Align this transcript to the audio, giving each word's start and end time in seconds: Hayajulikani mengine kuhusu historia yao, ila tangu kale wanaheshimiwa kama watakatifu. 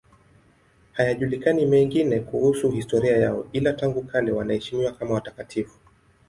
Hayajulikani 0.93 1.65
mengine 1.65 2.19
kuhusu 2.19 2.71
historia 2.71 3.17
yao, 3.17 3.47
ila 3.53 3.73
tangu 3.73 4.03
kale 4.03 4.31
wanaheshimiwa 4.31 4.91
kama 4.91 5.13
watakatifu. 5.15 5.77